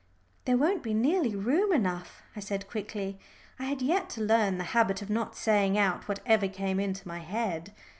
[0.45, 3.19] "There won't be nearly room enough," I said quickly.
[3.59, 7.19] I had yet to learn the habit of not saying out whatever came into my
[7.19, 7.71] head.